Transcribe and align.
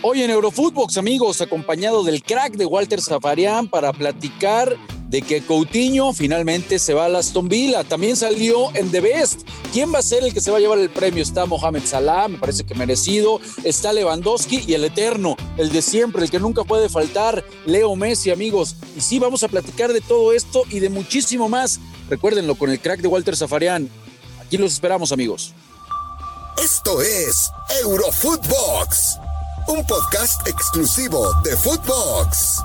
Hoy 0.00 0.22
en 0.22 0.30
Eurofootbox, 0.30 0.96
amigos, 0.96 1.40
acompañado 1.40 2.04
del 2.04 2.22
crack 2.22 2.52
de 2.52 2.64
Walter 2.64 3.00
Zafarian 3.00 3.66
para 3.66 3.92
platicar 3.92 4.76
de 5.08 5.22
que 5.22 5.42
Coutinho 5.42 6.12
finalmente 6.12 6.78
se 6.78 6.94
va 6.94 7.06
a 7.06 7.18
Aston 7.18 7.48
Villa. 7.48 7.82
También 7.82 8.14
salió 8.14 8.72
en 8.76 8.92
The 8.92 9.00
Best. 9.00 9.40
¿Quién 9.72 9.92
va 9.92 9.98
a 9.98 10.02
ser 10.02 10.22
el 10.22 10.32
que 10.32 10.40
se 10.40 10.52
va 10.52 10.58
a 10.58 10.60
llevar 10.60 10.78
el 10.78 10.88
premio? 10.88 11.20
Está 11.20 11.46
Mohamed 11.46 11.82
Salah, 11.84 12.28
me 12.28 12.38
parece 12.38 12.64
que 12.64 12.76
merecido. 12.76 13.40
Está 13.64 13.92
Lewandowski 13.92 14.62
y 14.68 14.74
el 14.74 14.84
eterno, 14.84 15.36
el 15.56 15.72
de 15.72 15.82
siempre, 15.82 16.22
el 16.22 16.30
que 16.30 16.38
nunca 16.38 16.62
puede 16.62 16.88
faltar, 16.88 17.44
Leo 17.66 17.96
Messi, 17.96 18.30
amigos. 18.30 18.76
Y 18.96 19.00
sí, 19.00 19.18
vamos 19.18 19.42
a 19.42 19.48
platicar 19.48 19.92
de 19.92 20.00
todo 20.00 20.32
esto 20.32 20.62
y 20.70 20.78
de 20.78 20.90
muchísimo 20.90 21.48
más. 21.48 21.80
Recuérdenlo 22.08 22.54
con 22.54 22.70
el 22.70 22.78
crack 22.78 23.00
de 23.00 23.08
Walter 23.08 23.36
Zafarian. 23.36 23.90
Aquí 24.40 24.58
los 24.58 24.74
esperamos, 24.74 25.10
amigos. 25.10 25.54
Esto 26.62 27.00
es 27.02 27.50
Eurofootbox, 27.82 29.18
un 29.68 29.84
podcast 29.86 30.48
exclusivo 30.48 31.30
de 31.44 31.54
Footbox. 31.54 32.62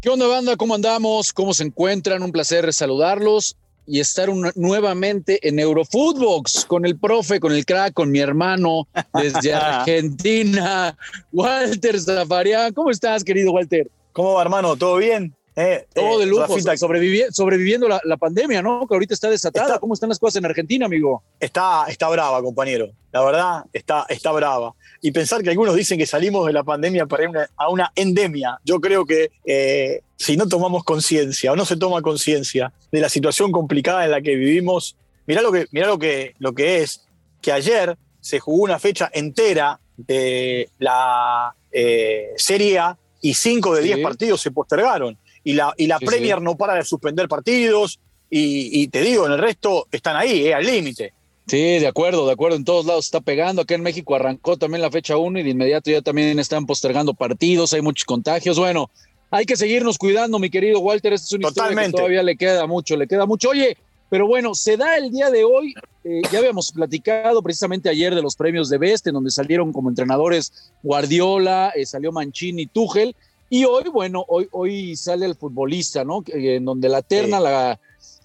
¿Qué 0.00 0.08
onda, 0.08 0.28
banda? 0.28 0.56
¿Cómo 0.56 0.76
andamos? 0.76 1.32
¿Cómo 1.32 1.52
se 1.52 1.64
encuentran? 1.64 2.22
Un 2.22 2.30
placer 2.30 2.72
saludarlos 2.72 3.56
y 3.84 3.98
estar 3.98 4.28
nuevamente 4.54 5.46
en 5.46 5.58
Eurofootbox 5.58 6.66
con 6.66 6.86
el 6.86 6.96
profe, 6.96 7.40
con 7.40 7.52
el 7.52 7.66
crack, 7.66 7.94
con 7.94 8.12
mi 8.12 8.20
hermano 8.20 8.86
desde 9.14 9.54
Argentina, 9.54 10.96
Walter 11.32 12.00
Zafarian. 12.00 12.72
¿Cómo 12.72 12.90
estás, 12.90 13.24
querido 13.24 13.50
Walter? 13.50 13.90
¿Cómo 14.12 14.34
va, 14.34 14.42
hermano? 14.42 14.76
¿Todo 14.76 14.96
bien? 14.96 15.34
Eh, 15.58 15.86
Todo 15.94 16.18
de 16.18 16.24
eh, 16.24 16.28
lujo, 16.28 16.54
sobreviviendo 17.32 17.88
la, 17.88 18.16
pandemia, 18.18 18.60
¿no? 18.60 18.86
Que 18.86 18.92
ahorita 18.94 19.14
está 19.14 19.30
desatada. 19.30 19.78
¿Cómo 19.78 19.94
están 19.94 20.10
las 20.10 20.18
cosas 20.18 20.36
en 20.36 20.44
Argentina, 20.44 20.84
amigo? 20.84 21.22
Está, 21.40 21.86
está 21.88 22.10
brava, 22.10 22.42
compañero. 22.42 22.90
La 23.10 23.24
verdad, 23.24 23.64
está, 23.72 24.04
está 24.10 24.32
brava. 24.32 24.74
Y 25.00 25.12
pensar 25.12 25.42
que 25.42 25.48
algunos 25.48 25.74
dicen 25.74 25.98
que 25.98 26.04
salimos 26.04 26.46
de 26.46 26.52
la 26.52 26.62
pandemia 26.62 27.06
para 27.06 27.24
ir 27.24 27.30
a 27.56 27.70
una 27.70 27.90
endemia. 27.96 28.60
Yo 28.66 28.82
creo 28.82 29.06
que 29.06 29.30
eh, 29.46 30.02
si 30.16 30.36
no 30.36 30.46
tomamos 30.46 30.84
conciencia 30.84 31.52
o 31.52 31.56
no 31.56 31.64
se 31.64 31.78
toma 31.78 32.02
conciencia 32.02 32.70
de 32.92 33.00
la 33.00 33.08
situación 33.08 33.50
complicada 33.50 34.04
en 34.04 34.10
la 34.10 34.20
que 34.20 34.34
vivimos, 34.34 34.94
mirá 35.26 35.40
lo 35.40 35.52
que, 35.52 35.68
mirá 35.70 35.86
lo 35.86 35.98
que, 35.98 36.34
lo 36.38 36.52
que 36.52 36.82
es 36.82 37.06
que 37.40 37.52
ayer 37.52 37.96
se 38.20 38.40
jugó 38.40 38.64
una 38.64 38.78
fecha 38.78 39.10
entera 39.10 39.80
de 39.96 40.68
la 40.78 41.54
Serie 42.36 42.78
A 42.78 42.98
y 43.22 43.32
cinco 43.32 43.74
de 43.74 43.82
diez 43.82 43.98
partidos 44.00 44.42
se 44.42 44.50
postergaron 44.50 45.18
y 45.46 45.52
la, 45.52 45.72
y 45.76 45.86
la 45.86 46.00
Premier 46.00 46.42
no 46.42 46.56
para 46.56 46.74
de 46.74 46.84
suspender 46.84 47.28
partidos 47.28 48.00
y, 48.28 48.88
te 48.88 49.00
digo, 49.02 49.26
en 49.26 49.32
el 49.32 49.38
resto 49.38 49.86
están 49.92 50.16
ahí, 50.16 50.48
eh, 50.48 50.54
al 50.54 50.66
límite. 50.66 51.12
Sí, 51.46 51.78
de 51.78 51.86
acuerdo, 51.86 52.26
de 52.26 52.32
acuerdo, 52.32 52.56
en 52.56 52.64
todos 52.64 52.84
lados 52.84 53.04
está 53.04 53.20
pegando. 53.20 53.62
Acá 53.62 53.76
en 53.76 53.82
México 53.82 54.16
arrancó 54.16 54.56
también 54.56 54.82
la 54.82 54.90
fecha 54.90 55.16
1 55.16 55.38
y 55.38 55.42
de 55.44 55.50
inmediato 55.50 55.92
ya 55.92 56.02
también 56.02 56.36
están 56.40 56.66
postergando 56.66 57.14
partidos, 57.14 57.72
hay 57.72 57.80
muchos 57.80 58.04
contagios. 58.04 58.58
Bueno, 58.58 58.90
hay 59.30 59.46
que 59.46 59.54
seguirnos 59.54 59.98
cuidando, 59.98 60.40
mi 60.40 60.50
querido 60.50 60.80
Walter. 60.80 61.12
Esta 61.12 61.26
es 61.26 61.32
una 61.34 61.46
historia 61.46 61.80
que 61.80 61.92
todavía 61.92 62.24
le 62.24 62.36
queda 62.36 62.66
mucho, 62.66 62.96
le 62.96 63.06
queda 63.06 63.24
mucho. 63.24 63.50
Oye, 63.50 63.76
pero 64.10 64.26
bueno, 64.26 64.52
se 64.56 64.76
da 64.76 64.96
el 64.96 65.12
día 65.12 65.30
de 65.30 65.44
hoy. 65.44 65.74
Eh, 66.02 66.22
ya 66.32 66.40
habíamos 66.40 66.72
platicado 66.72 67.40
precisamente 67.40 67.88
ayer 67.88 68.16
de 68.16 68.22
los 68.22 68.34
premios 68.34 68.68
de 68.68 68.78
Best, 68.78 69.06
en 69.06 69.14
donde 69.14 69.30
salieron 69.30 69.72
como 69.72 69.90
entrenadores 69.90 70.72
Guardiola, 70.82 71.72
eh, 71.76 71.86
salió 71.86 72.10
Mancini 72.10 72.62
y 72.62 72.66
Tuchel. 72.66 73.14
Y 73.48 73.64
hoy, 73.64 73.84
bueno, 73.92 74.24
hoy, 74.28 74.48
hoy 74.50 74.96
sale 74.96 75.26
el 75.26 75.36
futbolista, 75.36 76.04
¿no? 76.04 76.24
En 76.26 76.64
donde 76.64 76.88
la 76.88 77.02
terna 77.02 77.38
la, 77.38 77.78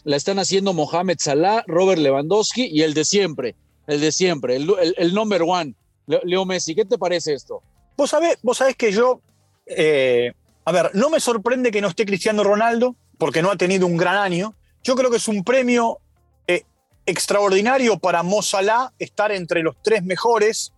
la 0.03 0.16
están 0.16 0.39
haciendo 0.39 0.73
Mohamed 0.73 1.17
Salah, 1.19 1.64
Robert 1.67 2.02
Lewandowski 2.02 2.66
y 2.66 2.81
el 2.81 2.94
de 2.94 3.05
siempre, 3.05 3.55
el 3.88 4.02
de 4.02 4.11
siempre, 4.11 4.55
el, 4.55 4.73
el, 4.97 5.14
number 5.14 5.44
one, 5.44 5.75
Leo 6.08 6.45
Messi. 6.45 6.73
¿Qué 6.73 6.86
te 6.86 6.97
parece 6.97 7.33
esto? 7.33 7.61
Vos 7.95 8.09
sabés, 8.09 8.38
vos 8.42 8.58
sabés 8.58 8.75
que 8.75 8.92
yo, 8.92 9.22
eh, 9.67 10.33
a 10.66 10.72
ver, 10.72 10.92
no 10.94 11.09
me 11.09 11.19
sorprende 11.19 11.72
que 11.72 11.81
no 11.81 11.88
esté 11.88 12.05
Cristiano 12.05 12.44
Ronaldo, 12.44 12.95
porque 13.17 13.44
no 13.44 13.52
ha 13.52 13.55
tenido 13.55 13.86
un 13.86 13.97
gran 13.97 14.17
año. 14.17 14.55
Yo 14.83 14.95
creo 14.95 15.11
que 15.11 15.17
es 15.17 15.27
un 15.27 15.43
premio 15.43 15.99
eh, 16.48 16.64
extraordinario 17.05 17.99
para 17.99 18.23
Mo 18.23 18.42
Salah 18.42 18.92
estar 18.98 19.31
entre 19.31 19.61
los 19.61 19.76
tres 19.83 20.04
mejores. 20.04 20.73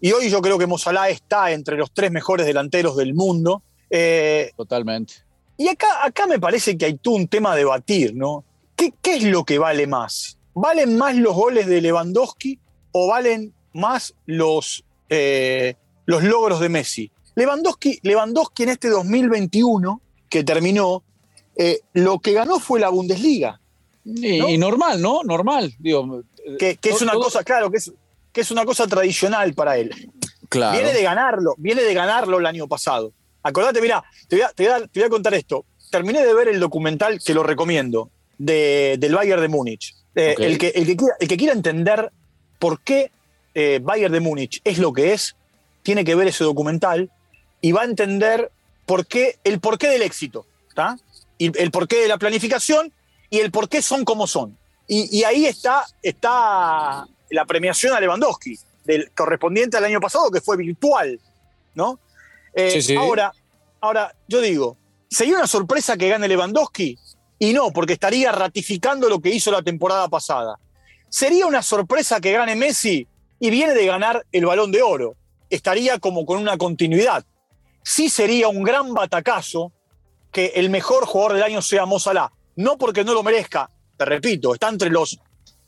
Y 0.00 0.10
hoy 0.10 0.28
yo 0.28 0.42
creo 0.42 0.58
que 0.58 0.66
Mo 0.66 0.78
Salah 0.78 1.08
está 1.10 1.52
entre 1.52 1.76
los 1.76 1.92
tres 1.92 2.10
mejores 2.10 2.46
delanteros 2.46 2.96
del 2.96 3.14
mundo. 3.14 3.62
Eh, 3.90 4.50
Totalmente. 4.56 5.14
Y 5.56 5.68
acá, 5.68 5.86
acá 6.04 6.26
me 6.26 6.38
parece 6.38 6.76
que 6.76 6.86
hay 6.86 6.94
todo 6.98 7.14
un 7.14 7.28
tema 7.28 7.52
a 7.52 7.56
debatir, 7.56 8.14
¿no? 8.14 8.44
¿Qué, 8.74 8.92
¿Qué, 9.00 9.16
es 9.16 9.22
lo 9.22 9.44
que 9.44 9.58
vale 9.58 9.86
más? 9.86 10.38
¿Valen 10.54 10.96
más 10.96 11.16
los 11.16 11.34
goles 11.34 11.66
de 11.66 11.80
Lewandowski 11.80 12.58
o 12.92 13.08
valen 13.08 13.54
más 13.72 14.14
los, 14.26 14.84
eh, 15.08 15.76
los 16.04 16.22
logros 16.22 16.60
de 16.60 16.68
Messi? 16.68 17.10
Lewandowski, 17.34 18.00
Lewandowski 18.02 18.62
en 18.64 18.68
este 18.70 18.88
2021 18.88 20.00
que 20.28 20.44
terminó, 20.44 21.02
eh, 21.56 21.80
lo 21.92 22.18
que 22.18 22.32
ganó 22.32 22.58
fue 22.58 22.80
la 22.80 22.88
Bundesliga. 22.88 23.60
Y, 24.04 24.56
normal, 24.56 25.00
¿no? 25.00 25.22
Normal. 25.24 25.74
Digo, 25.78 26.22
que, 26.58 26.78
es 26.80 27.02
una 27.02 27.14
cosa, 27.14 27.42
claro, 27.42 27.70
que 27.70 27.78
es, 27.78 27.92
que 28.32 28.40
es 28.40 28.50
una 28.50 28.64
cosa 28.64 28.86
tradicional 28.86 29.52
para 29.54 29.78
él. 29.78 29.90
Claro. 30.48 30.76
Viene 30.76 30.92
de 30.92 31.02
ganarlo, 31.02 31.54
viene 31.58 31.82
de 31.82 31.92
ganarlo 31.92 32.38
el 32.38 32.46
año 32.46 32.68
pasado. 32.68 33.12
Acordate, 33.46 33.80
mira, 33.80 34.02
te 34.26 34.36
voy, 34.36 35.04
a, 35.04 35.08
contar 35.08 35.32
esto. 35.34 35.64
Terminé 35.88 36.26
de 36.26 36.34
ver 36.34 36.48
el 36.48 36.58
documental, 36.58 37.20
que 37.24 37.32
lo 37.32 37.44
recomiendo, 37.44 38.10
del 38.38 39.14
Bayern 39.14 39.40
de 39.40 39.48
Múnich. 39.48 39.94
Eh, 40.16 40.34
el, 40.38 40.58
que, 40.58 40.68
el, 40.68 40.84
que 41.28 41.36
quiera, 41.36 41.52
entender 41.52 42.10
por 42.58 42.80
qué 42.80 43.12
eh, 43.54 43.78
Bayern 43.80 44.12
de 44.12 44.18
Múnich 44.18 44.60
es 44.64 44.78
lo 44.78 44.92
que 44.92 45.12
es, 45.12 45.36
tiene 45.84 46.04
que 46.04 46.16
ver 46.16 46.26
ese 46.26 46.42
documental 46.42 47.08
y 47.60 47.70
va 47.70 47.82
a 47.82 47.84
entender 47.84 48.50
por 48.84 49.06
qué, 49.06 49.38
el 49.44 49.60
porqué 49.60 49.88
del 49.90 50.02
éxito, 50.02 50.44
¿está? 50.68 50.98
Y 51.38 51.56
el 51.56 51.70
porqué 51.70 52.00
de 52.00 52.08
la 52.08 52.18
planificación 52.18 52.92
y 53.30 53.38
el 53.38 53.52
por 53.52 53.68
qué 53.68 53.80
son 53.80 54.04
como 54.04 54.26
son. 54.26 54.58
Y, 54.88 55.22
ahí 55.22 55.46
está, 55.46 55.84
está 56.02 57.06
la 57.30 57.44
premiación 57.44 57.94
a 57.94 58.00
Lewandowski, 58.00 58.58
del 58.84 59.12
correspondiente 59.12 59.76
al 59.76 59.84
año 59.84 60.00
pasado, 60.00 60.30
que 60.30 60.40
fue 60.40 60.56
virtual, 60.56 61.20
¿no? 61.74 62.00
Eh, 62.58 62.96
ahora, 62.98 63.32
ahora, 63.82 64.16
yo 64.26 64.40
digo, 64.40 64.78
¿sería 65.10 65.36
una 65.36 65.46
sorpresa 65.46 65.98
que 65.98 66.08
gane 66.08 66.26
Lewandowski? 66.26 66.98
Y 67.38 67.52
no, 67.52 67.70
porque 67.70 67.92
estaría 67.92 68.32
ratificando 68.32 69.10
lo 69.10 69.20
que 69.20 69.28
hizo 69.28 69.50
la 69.50 69.60
temporada 69.60 70.08
pasada. 70.08 70.58
¿Sería 71.10 71.46
una 71.46 71.62
sorpresa 71.62 72.18
que 72.18 72.32
gane 72.32 72.56
Messi? 72.56 73.06
Y 73.38 73.50
viene 73.50 73.74
de 73.74 73.84
ganar 73.84 74.24
el 74.32 74.46
balón 74.46 74.72
de 74.72 74.82
oro. 74.82 75.16
Estaría 75.50 75.98
como 75.98 76.24
con 76.24 76.38
una 76.38 76.56
continuidad. 76.56 77.26
Sí 77.82 78.08
sería 78.08 78.48
un 78.48 78.62
gran 78.62 78.94
batacazo 78.94 79.72
que 80.32 80.52
el 80.56 80.70
mejor 80.70 81.04
jugador 81.04 81.34
del 81.34 81.42
año 81.42 81.60
sea 81.60 81.84
Mo 81.84 82.00
Salah. 82.00 82.32
No 82.56 82.78
porque 82.78 83.04
no 83.04 83.12
lo 83.12 83.22
merezca, 83.22 83.68
te 83.98 84.06
repito, 84.06 84.54
está 84.54 84.70
entre 84.70 84.88
los 84.88 85.20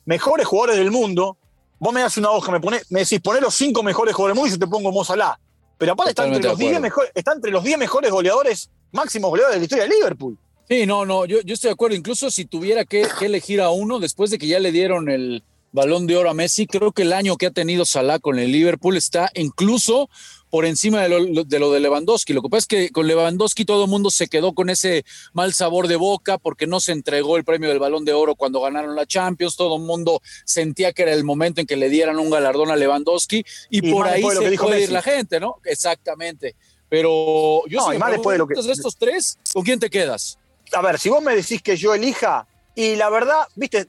mejores 0.06 0.46
jugadores 0.46 0.78
del 0.78 0.90
mundo. 0.90 1.36
Vos 1.78 1.92
me 1.92 2.00
das 2.00 2.16
una 2.16 2.30
hoja, 2.30 2.50
me, 2.50 2.60
me 2.88 3.00
decís, 3.00 3.20
poné 3.20 3.42
los 3.42 3.54
cinco 3.54 3.82
mejores 3.82 4.14
jugadores 4.14 4.34
del 4.34 4.40
mundo 4.40 4.48
y 4.48 4.58
yo 4.58 4.66
te 4.66 4.70
pongo 4.70 4.90
Mo 4.90 5.04
Salah. 5.04 5.38
Pero 5.78 5.92
aparte 5.92 6.10
está 6.10 6.26
entre, 6.26 6.42
los 6.42 6.58
10 6.58 6.80
mejores, 6.80 7.12
está 7.14 7.32
entre 7.32 7.50
los 7.52 7.62
10 7.62 7.78
mejores 7.78 8.10
goleadores, 8.10 8.70
máximos 8.92 9.30
goleadores 9.30 9.56
de 9.56 9.60
la 9.60 9.64
historia 9.64 9.84
de 9.84 9.90
Liverpool. 9.90 10.36
Sí, 10.68 10.84
no, 10.84 11.06
no, 11.06 11.24
yo, 11.24 11.40
yo 11.40 11.54
estoy 11.54 11.68
de 11.68 11.72
acuerdo. 11.72 11.96
Incluso 11.96 12.30
si 12.30 12.44
tuviera 12.44 12.84
que, 12.84 13.06
elegir 13.22 13.60
a 13.60 13.70
uno, 13.70 14.00
después 14.00 14.30
de 14.30 14.38
que 14.38 14.48
ya 14.48 14.58
le 14.58 14.72
dieron 14.72 15.08
el 15.08 15.42
balón 15.72 16.06
de 16.06 16.16
oro 16.16 16.30
a 16.30 16.34
Messi, 16.34 16.66
creo 16.66 16.92
que 16.92 17.02
el 17.02 17.12
año 17.12 17.36
que 17.36 17.46
ha 17.46 17.50
tenido 17.50 17.84
Salah 17.84 18.18
con 18.18 18.38
el 18.38 18.52
Liverpool 18.52 18.96
está 18.96 19.30
incluso 19.34 20.08
por 20.50 20.64
encima 20.64 21.02
de 21.02 21.08
lo, 21.08 21.44
de 21.44 21.80
Lewandowski. 21.80 22.32
Lo 22.32 22.42
que 22.42 22.48
pasa 22.48 22.60
es 22.60 22.66
que 22.66 22.90
con 22.90 23.06
Lewandowski 23.06 23.64
todo 23.64 23.84
el 23.84 23.90
mundo 23.90 24.10
se 24.10 24.28
quedó 24.28 24.54
con 24.54 24.70
ese 24.70 25.04
mal 25.32 25.52
sabor 25.52 25.88
de 25.88 25.96
boca 25.96 26.38
porque 26.38 26.66
no 26.66 26.80
se 26.80 26.92
entregó 26.92 27.36
el 27.36 27.44
premio 27.44 27.68
del 27.68 27.78
balón 27.78 28.04
de 28.04 28.14
oro 28.14 28.34
cuando 28.34 28.60
ganaron 28.60 28.96
la 28.96 29.06
Champions. 29.06 29.56
Todo 29.56 29.76
el 29.76 29.82
mundo 29.82 30.22
sentía 30.44 30.92
que 30.92 31.02
era 31.02 31.12
el 31.12 31.24
momento 31.24 31.60
en 31.60 31.66
que 31.66 31.76
le 31.76 31.90
dieran 31.90 32.18
un 32.18 32.30
galardón 32.30 32.70
a 32.70 32.76
Lewandowski 32.76 33.44
y, 33.70 33.92
por 33.92 34.06
ahí 34.08 34.22
se 34.22 34.56
puede 34.56 34.84
ir 34.84 34.92
la 34.92 35.02
gente, 35.02 35.38
¿no? 35.38 35.56
Exactamente. 35.64 36.56
Pero 36.88 37.66
yo 37.66 37.80
no, 37.80 37.98
más 37.98 38.12
después 38.12 38.34
de, 38.34 38.38
lo 38.38 38.46
que... 38.46 38.54
de 38.54 38.72
estos 38.72 38.96
tres, 38.96 39.38
¿con 39.52 39.62
quién 39.62 39.78
te 39.78 39.90
quedas? 39.90 40.38
A 40.72 40.80
ver, 40.80 40.98
si 40.98 41.10
vos 41.10 41.22
me 41.22 41.34
decís 41.34 41.60
que 41.60 41.76
yo 41.76 41.94
elija, 41.94 42.46
y 42.74 42.96
la 42.96 43.10
verdad, 43.10 43.46
viste, 43.56 43.88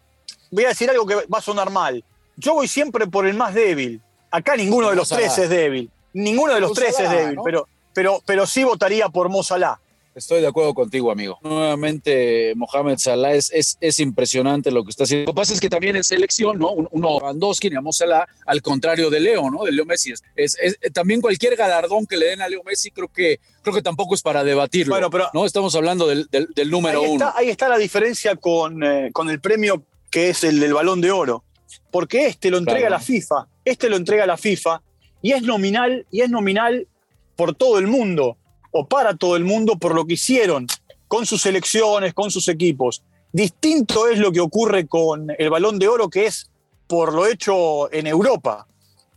voy 0.52 0.66
a 0.66 0.70
decir 0.70 0.90
algo 0.90 1.06
que 1.06 1.16
va 1.16 1.38
a 1.38 1.42
sonar 1.42 1.70
mal. 1.70 2.04
Yo 2.38 2.54
voy 2.54 2.68
siempre 2.68 3.08
por 3.08 3.28
el 3.28 3.36
más 3.36 3.54
débil. 3.54 4.02
Acá 4.32 4.56
ninguno 4.56 4.90
de 4.90 4.96
los 4.96 5.10
tres 5.10 5.38
es 5.38 5.50
débil. 5.50 5.90
Ninguno 6.14 6.54
de 6.54 6.62
los 6.62 6.74
tres 6.74 7.00
es 7.00 7.10
débil, 7.10 7.40
pero, 7.44 7.68
pero, 7.94 8.22
pero 8.26 8.48
sí 8.48 8.64
votaría 8.64 9.10
por 9.10 9.30
Mo 9.30 9.44
Salah. 9.44 9.80
Estoy 10.16 10.42
de 10.42 10.48
acuerdo 10.48 10.74
contigo, 10.74 11.12
amigo. 11.12 11.38
Nuevamente, 11.44 12.54
Mohamed 12.56 12.98
Salah 12.98 13.34
es, 13.34 13.78
es, 13.80 14.00
impresionante 14.00 14.70
lo 14.70 14.84
que 14.84 14.90
está 14.90 15.06
haciendo. 15.06 15.28
Lo 15.28 15.34
que 15.34 15.38
pasa 15.38 15.54
es 15.54 15.62
que 15.62 15.70
también 15.70 15.96
en 15.96 16.04
selección, 16.04 16.58
¿no? 16.58 16.72
Uno, 16.72 17.20
Lewandowski 17.20 17.68
y 17.68 17.72
Mo 17.80 17.94
Salah, 17.94 18.28
al 18.46 18.62
contrario 18.62 19.10
de 19.10 19.22
Leo, 19.22 19.50
¿no? 19.50 19.64
De 19.64 19.72
Leo 19.72 19.86
Messi. 19.86 20.14
Es, 20.36 20.58
también 20.94 21.22
cualquier 21.22 21.56
galardón 21.56 22.06
que 22.06 22.18
le 22.18 22.26
den 22.26 22.42
a 22.42 22.50
Leo 22.50 22.64
Messi, 22.66 22.92
creo 22.92 23.08
que, 23.08 23.40
creo 23.62 23.74
que 23.74 23.82
tampoco 23.82 24.14
es 24.14 24.22
para 24.22 24.44
debatirlo. 24.44 24.94
Bueno, 24.94 25.10
pero. 25.10 25.30
¿no? 25.34 25.46
Estamos 25.46 25.74
hablando 25.76 26.08
del, 26.08 26.28
del, 26.30 26.70
número 26.70 27.02
ahí 27.02 27.10
uno. 27.12 27.32
Ahí 27.36 27.50
está 27.50 27.70
la 27.70 27.78
diferencia 27.78 28.36
con, 28.36 28.84
eh, 28.84 29.12
con 29.14 29.30
el 29.30 29.40
premio 29.40 29.84
que 30.10 30.30
es 30.30 30.44
el 30.44 30.60
del 30.60 30.74
balón 30.74 31.02
de 31.02 31.12
oro. 31.12 31.44
Porque 31.92 32.28
este 32.28 32.52
lo 32.52 32.58
entrega 32.58 32.90
la 32.90 33.00
FIFA. 33.00 33.48
Este 33.66 33.90
lo 33.90 33.96
entrega 33.96 34.26
la 34.26 34.38
FIFA 34.38 34.82
y 35.22 35.32
es 35.32 35.44
nominal, 35.44 36.06
y 36.12 36.22
es 36.22 36.30
nominal 36.30 36.88
por 37.36 37.56
todo 37.56 37.80
el 37.80 37.88
mundo, 37.88 38.38
o 38.72 38.88
para 38.88 39.16
todo 39.16 39.36
el 39.36 39.44
mundo, 39.44 39.78
por 39.78 39.96
lo 39.96 40.06
que 40.06 40.14
hicieron 40.14 40.68
con 41.08 41.26
sus 41.26 41.42
selecciones, 41.42 42.14
con 42.14 42.32
sus 42.32 42.48
equipos. 42.48 43.04
Distinto 43.32 44.08
es 44.08 44.20
lo 44.20 44.32
que 44.32 44.40
ocurre 44.40 44.88
con 44.88 45.28
el 45.38 45.50
balón 45.50 45.80
de 45.80 45.88
oro, 45.88 46.10
que 46.10 46.26
es 46.26 46.50
por 46.88 47.14
lo 47.14 47.26
hecho 47.26 47.92
en 47.92 48.08
Europa. 48.08 48.68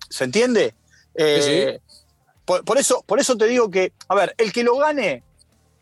¿Se 0.08 0.24
entiende? 0.24 0.74
Eh, 1.14 1.80
por, 2.44 2.78
eso, 2.78 3.02
por 3.06 3.20
eso 3.20 3.36
te 3.36 3.46
digo 3.46 3.70
que, 3.70 3.92
a 4.08 4.14
ver, 4.14 4.34
el 4.38 4.52
que 4.52 4.62
lo 4.62 4.76
gane, 4.76 5.22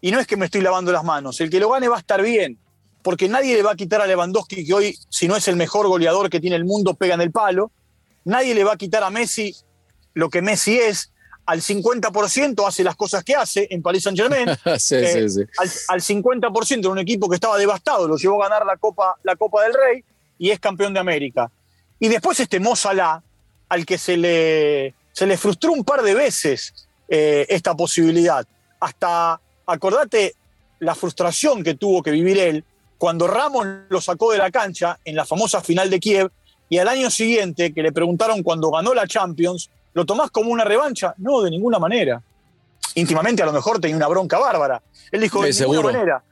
y 0.00 0.10
no 0.10 0.20
es 0.20 0.26
que 0.26 0.36
me 0.36 0.46
estoy 0.46 0.60
lavando 0.60 0.92
las 0.92 1.04
manos, 1.04 1.40
el 1.40 1.50
que 1.50 1.60
lo 1.60 1.70
gane 1.70 1.88
va 1.88 1.96
a 1.96 2.00
estar 2.00 2.22
bien, 2.22 2.58
porque 3.02 3.28
nadie 3.28 3.54
le 3.54 3.62
va 3.62 3.72
a 3.72 3.76
quitar 3.76 4.00
a 4.00 4.06
Lewandowski, 4.06 4.64
que 4.64 4.74
hoy, 4.74 4.98
si 5.08 5.28
no 5.28 5.36
es 5.36 5.48
el 5.48 5.56
mejor 5.56 5.86
goleador 5.88 6.28
que 6.28 6.40
tiene 6.40 6.56
el 6.56 6.64
mundo, 6.64 6.94
pega 6.94 7.14
en 7.14 7.20
el 7.20 7.30
palo. 7.30 7.70
Nadie 8.24 8.54
le 8.54 8.64
va 8.64 8.72
a 8.72 8.76
quitar 8.76 9.02
a 9.02 9.10
Messi 9.10 9.54
lo 10.14 10.28
que 10.28 10.42
Messi 10.42 10.78
es. 10.78 11.12
Al 11.46 11.62
50% 11.62 12.68
hace 12.68 12.84
las 12.84 12.94
cosas 12.94 13.24
que 13.24 13.34
hace 13.34 13.66
en 13.70 13.82
Paris 13.82 14.04
Saint 14.04 14.18
Germain. 14.18 14.46
Eh, 14.92 15.26
al, 15.58 15.70
al, 15.88 16.00
50% 16.00 16.78
en 16.78 16.86
un 16.86 16.98
equipo 16.98 17.28
que 17.28 17.34
estaba 17.34 17.56
devastado, 17.58 18.06
lo 18.06 18.16
llevó 18.16 18.42
a 18.42 18.48
ganar 18.48 18.66
la 18.66 18.76
Copa, 18.76 19.16
la 19.22 19.36
Copa 19.36 19.62
del 19.64 19.74
Rey 19.74 20.04
y 20.38 20.50
es 20.50 20.60
campeón 20.60 20.94
de 20.94 21.00
América. 21.00 21.50
Y 21.98 22.08
después 22.08 22.38
este 22.40 22.60
Mo 22.60 22.76
Salah, 22.76 23.22
al 23.68 23.86
que 23.86 23.98
se 23.98 24.16
le, 24.16 24.94
se 25.12 25.26
le 25.26 25.36
frustró 25.36 25.72
un 25.72 25.84
par 25.84 26.02
de 26.02 26.14
veces 26.14 26.74
eh, 27.08 27.46
esta 27.48 27.74
posibilidad. 27.74 28.46
Hasta, 28.80 29.40
acordate 29.66 30.34
la 30.78 30.94
frustración 30.94 31.62
que 31.62 31.74
tuvo 31.74 32.02
que 32.02 32.10
vivir 32.10 32.38
él 32.38 32.64
cuando 33.00 33.26
Ramos 33.26 33.66
lo 33.88 33.98
sacó 33.98 34.30
de 34.30 34.36
la 34.36 34.50
cancha 34.50 34.98
en 35.06 35.16
la 35.16 35.24
famosa 35.24 35.62
final 35.62 35.88
de 35.88 35.98
Kiev 35.98 36.30
y 36.68 36.76
al 36.76 36.86
año 36.86 37.08
siguiente 37.10 37.72
que 37.72 37.82
le 37.82 37.92
preguntaron 37.92 38.42
cuando 38.42 38.70
ganó 38.70 38.92
la 38.92 39.06
Champions, 39.06 39.70
¿lo 39.94 40.04
tomás 40.04 40.30
como 40.30 40.50
una 40.50 40.64
revancha? 40.64 41.14
No, 41.16 41.40
de 41.40 41.50
ninguna 41.50 41.78
manera. 41.78 42.22
Íntimamente 42.94 43.42
a 43.42 43.46
lo 43.46 43.54
mejor 43.54 43.80
tenía 43.80 43.96
una 43.96 44.06
bronca 44.06 44.38
bárbara. 44.38 44.82
Él 45.10 45.22
dijo, 45.22 45.42
de 45.42 45.50
ninguna 45.50 45.80
manera. 45.80 46.22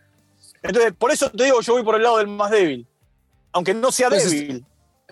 Entonces, 0.62 0.92
por 0.92 1.10
eso 1.10 1.30
te 1.30 1.44
digo, 1.44 1.62
yo 1.62 1.72
voy 1.72 1.82
por 1.82 1.94
el 1.94 2.02
lado 2.02 2.18
del 2.18 2.28
más 2.28 2.50
débil. 2.50 2.86
Aunque 3.52 3.72
no 3.72 3.90
sea 3.90 4.10
pues 4.10 4.30
débil. 4.30 4.62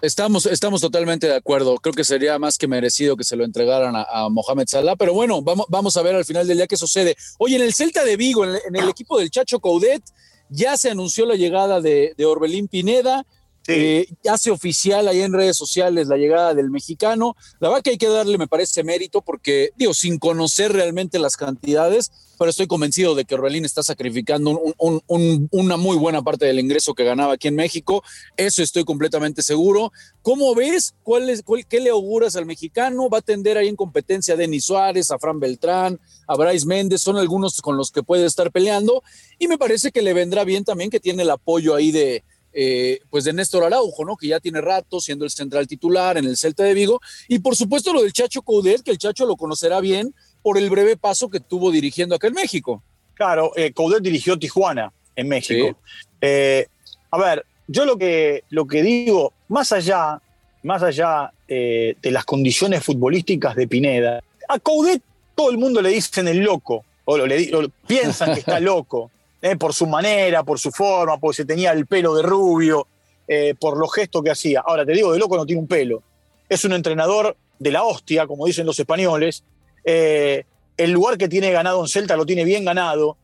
Estamos, 0.03 0.45
estamos 0.45 0.83
totalmente 0.83 1.27
de 1.27 1.37
acuerdo. 1.37 1.79
Creo 1.79 1.95
que 1.95 2.05
sería 2.05 2.39
más 2.39 2.59
que 2.59 2.69
merecido 2.69 3.17
que 3.17 3.25
se 3.25 3.35
lo 3.35 3.47
entregaran 3.47 3.95
a, 3.97 4.29
Mohamed 4.29 4.67
Salah, 4.69 4.97
pero 4.97 5.15
bueno, 5.15 5.41
vamos, 5.41 5.65
vamos 5.71 5.97
a 5.97 6.03
ver 6.03 6.17
al 6.17 6.27
final 6.27 6.47
del 6.47 6.59
día 6.59 6.67
qué 6.67 6.77
sucede. 6.77 7.17
Oye, 7.39 7.57
en 7.57 7.63
el 7.63 7.73
Celta 7.73 8.05
de 8.05 8.19
Vigo, 8.19 8.45
en 8.45 8.77
el, 8.77 8.89
equipo 8.91 9.19
del 9.19 9.31
Chacho 9.31 9.59
Coudet, 9.59 10.03
ya 10.49 10.77
se 10.77 10.91
anunció 10.91 11.27
la 11.27 11.35
llegada 11.35 11.81
de, 11.81 12.15
de 12.17 12.27
Orbelín 12.27 12.69
Pineda. 12.69 13.27
Eh, 13.69 14.07
hace 14.31 14.51
oficial 14.51 15.09
ahí 15.09 15.21
en 15.21 15.33
redes 15.33 15.57
sociales 15.57 16.09
la 16.09 16.17
llegada 16.17 16.55
del 16.55 16.71
mexicano. 16.71 17.37
La 17.59 17.69
verdad 17.69 17.83
que 17.83 17.91
hay 17.91 17.99
que 17.99 18.09
darle, 18.09 18.39
me 18.39 18.47
parece, 18.47 18.85
mérito 18.85 19.23
porque, 19.23 19.71
digo, 19.77 19.95
sin 19.95 20.19
conocer 20.19 20.73
realmente 20.73 21.19
las 21.19 21.37
cantidades, 21.37 22.13
pero 22.39 22.51
estoy 22.51 22.67
convencido 22.67 23.15
de 23.15 23.25
que 23.25 23.35
Orbelín 23.35 23.65
está 23.65 23.83
sacrificando 23.83 24.61
una 24.79 25.77
muy 25.77 25.97
buena 25.97 26.23
parte 26.23 26.47
del 26.47 26.61
ingreso 26.61 26.95
que 26.95 27.05
ganaba 27.05 27.35
aquí 27.35 27.49
en 27.49 27.55
México. 27.55 28.03
Eso 28.37 28.63
estoy 28.63 28.85
completamente 28.85 29.43
seguro. 29.43 29.91
¿Cómo 30.23 30.55
ves? 30.55 30.95
¿Cuál 31.03 31.31
es, 31.31 31.43
¿Qué 31.69 31.81
le 31.81 31.91
auguras 31.91 32.37
al 32.37 32.47
mexicano? 32.47 33.09
¿Va 33.09 33.19
a 33.19 33.21
atender 33.21 33.57
ahí 33.57 33.69
en 33.69 33.77
competencia 33.77 34.35
a 34.35 34.37
Denis 34.37 34.65
Suárez, 34.65 35.11
a 35.11 35.19
Fran 35.19 35.41
Beltrán, 35.41 35.99
a 36.27 36.37
Bryce 36.37 36.67
Méndez? 36.67 37.01
Son 37.01 37.17
algunos 37.17 37.61
con 37.63 37.77
los 37.77 37.91
que 37.91 38.03
puede 38.03 38.27
estar 38.27 38.53
peleando. 38.53 39.03
Y 39.39 39.49
me 39.49 39.57
parece 39.57 39.91
que 39.91 40.03
le 40.03 40.13
vendrá 40.13 40.45
bien 40.45 40.65
también 40.65 40.91
que 40.91 41.01
tiene 41.01 41.23
el 41.23 41.31
apoyo 41.31 41.75
ahí 41.75 41.91
de 41.91 42.23
eh, 42.59 43.01
pues 43.11 43.25
de 43.25 43.35
Néstor 43.35 43.65
Araujo, 43.65 44.03
¿no? 44.07 44.17
Que 44.17 44.29
ya 44.29 44.41
tiene 44.41 44.63
rato 44.63 44.99
siendo 44.99 45.27
el 45.27 45.31
central 45.31 45.67
titular 45.67 46.17
en 46.17 46.25
el 46.25 46.39
Celta 46.39 46.65
de 46.65 46.73
Vigo. 46.73 47.01
Y 47.29 47.41
por 47.41 47.55
supuesto 47.55 47.93
lo 47.93 48.03
del 48.03 48.15
Chacho 48.15 48.41
Coudet, 48.41 48.83
que 48.83 48.93
el 48.93 48.97
Chacho 48.97 49.27
lo 49.27 49.37
conocerá 49.37 49.81
bien 49.81 50.15
por 50.41 50.57
el 50.57 50.71
breve 50.71 50.97
paso 50.97 51.29
que 51.29 51.39
tuvo 51.39 51.71
dirigiendo 51.71 52.15
acá 52.15 52.29
en 52.29 52.33
México. 52.33 52.83
Claro, 53.13 53.53
eh, 53.57 53.73
Coudet 53.73 54.03
dirigió 54.03 54.39
Tijuana 54.39 54.91
en 55.15 55.29
México. 55.29 55.79
Eh, 56.23 56.67
a 57.11 57.19
ver, 57.19 57.45
yo 57.69 57.85
lo 57.85 57.99
que, 57.99 58.45
lo 58.49 58.67
que 58.67 58.83
digo, 58.83 59.35
más 59.49 59.73
allá, 59.73 60.23
más 60.63 60.83
allá 60.83 61.33
de 61.47 61.97
las 62.03 62.25
condiciones 62.25 62.83
futbolísticas 62.83 63.55
de 63.55 63.69
Pineda, 63.69 64.25
a 64.49 64.59
Coudet 64.59 65.03
todo 65.37 65.51
el 65.51 65.59
mundo 65.59 65.83
le 65.83 65.91
dicen 65.91 66.27
el 66.27 66.39
loco, 66.39 66.85
o, 67.05 67.19
le, 67.19 67.71
piensan 67.87 68.33
que 68.33 68.41
está 68.41 68.59
loco. 68.61 69.13
Eh, 69.47 69.57
por 69.57 69.73
su 69.73 69.87
manera, 69.87 70.43
por 70.43 70.59
su 70.59 70.73
forma, 70.73 71.19
porque 71.19 71.37
se 71.37 71.45
tenía 71.45 71.71
el 71.71 71.87
pelo 71.87 72.17
de 72.17 72.23
rubio, 72.23 72.89
eh, 73.29 73.55
por 73.55 73.79
los 73.79 73.95
gestos 73.95 74.25
que 74.25 74.31
hacía. 74.33 74.61
Ahora, 74.67 74.85
te 74.85 74.91
digo, 74.91 75.13
de 75.13 75.21
loco 75.21 75.37
no 75.37 75.47
tiene 75.47 75.61
un 75.61 75.69
pelo. 75.69 76.03
Es 76.49 76.65
un 76.65 76.73
entrenador 76.73 77.37
de 77.57 77.71
la 77.71 77.85
hostia, 77.85 78.27
como 78.27 78.47
dicen 78.47 78.67
los 78.67 78.77
españoles. 78.81 79.45
Eh, 79.85 80.45
el 80.77 80.91
lugar 80.91 81.17
que 81.17 81.29
tiene 81.29 81.53
ganado 81.53 81.81
en 81.81 81.87
Celta 81.87 82.17
lo 82.17 82.27
tiene 82.27 82.45
bien 82.45 82.65
ganado. 82.65 83.19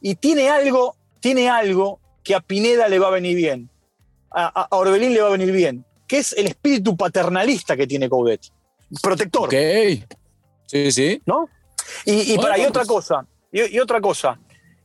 Y 0.00 0.14
tiene 0.14 0.50
algo, 0.50 0.94
tiene 1.18 1.48
algo 1.48 1.98
que 2.22 2.36
a 2.36 2.40
Pineda 2.40 2.88
le 2.88 3.00
va 3.00 3.08
a 3.08 3.10
venir 3.10 3.34
bien. 3.34 3.68
A, 4.30 4.68
Orbelín 4.70 5.14
le 5.14 5.20
va 5.20 5.28
a 5.28 5.32
venir 5.32 5.50
bien. 5.50 5.84
Que 6.06 6.18
es 6.18 6.32
el 6.34 6.46
espíritu 6.46 6.96
paternalista 6.96 7.76
que 7.76 7.88
tiene 7.88 8.08
Coudet. 8.08 8.42
Protector. 9.02 9.48
Ok. 9.48 9.54
Sí, 10.66 10.92
sí. 10.92 11.20
¿No? 11.26 11.48
Y, 12.04 12.36
para, 12.36 12.56
y 12.56 12.66
otra 12.66 12.84
pues 12.84 12.88
cosa. 12.88 13.26
y 13.50 13.78
otra 13.80 14.00
cosa 14.00 14.38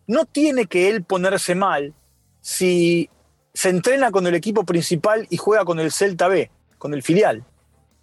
no 0.07 0.25
tiene 0.25 0.65
que 0.65 0.89
él 0.89 1.03
ponerse 1.03 1.55
mal 1.55 1.93
si 2.41 3.09
se 3.53 3.69
entrena 3.69 4.11
con 4.11 4.27
el 4.27 4.35
equipo 4.35 4.63
principal 4.63 5.27
y 5.29 5.37
juega 5.37 5.65
con 5.65 5.79
el 5.79 5.91
Celta 5.91 6.27
B, 6.27 6.49
con 6.77 6.93
el 6.93 7.03
filial. 7.03 7.45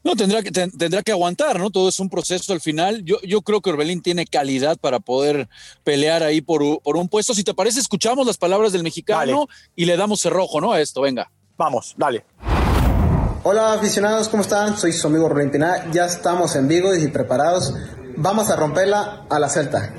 No, 0.04 0.14
tendrá 0.14 0.42
que, 0.42 0.50
tendrá 0.50 1.02
que 1.02 1.10
aguantar, 1.12 1.58
¿no? 1.58 1.70
Todo 1.70 1.88
es 1.88 1.98
un 1.98 2.08
proceso 2.08 2.52
al 2.52 2.60
final. 2.60 3.04
Yo, 3.04 3.20
yo 3.22 3.42
creo 3.42 3.60
que 3.60 3.70
Orbelín 3.70 4.00
tiene 4.00 4.26
calidad 4.26 4.78
para 4.78 5.00
poder 5.00 5.48
pelear 5.84 6.22
ahí 6.22 6.40
por, 6.40 6.80
por 6.82 6.96
un 6.96 7.08
puesto. 7.08 7.34
Si 7.34 7.44
te 7.44 7.52
parece, 7.52 7.80
escuchamos 7.80 8.26
las 8.26 8.38
palabras 8.38 8.72
del 8.72 8.84
mexicano 8.84 9.48
y 9.74 9.84
le 9.86 9.96
damos 9.96 10.20
cerrojo, 10.20 10.60
¿no? 10.60 10.72
A 10.72 10.80
esto, 10.80 11.00
venga. 11.00 11.30
Vamos, 11.56 11.94
dale. 11.98 12.24
Hola 13.42 13.74
aficionados, 13.74 14.28
¿cómo 14.28 14.42
están? 14.42 14.78
Soy 14.78 14.92
su 14.92 15.06
amigo 15.06 15.26
Orbelín 15.26 15.62
Ya 15.92 16.06
estamos 16.06 16.54
en 16.54 16.68
vivo 16.68 16.94
y 16.94 17.08
preparados. 17.08 17.74
Vamos 18.16 18.50
a 18.50 18.56
romperla 18.56 19.26
a 19.28 19.38
la 19.38 19.48
Celta. 19.48 19.92